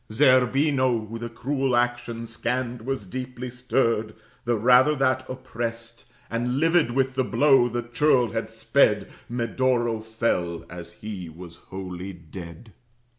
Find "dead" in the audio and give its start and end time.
12.13-12.73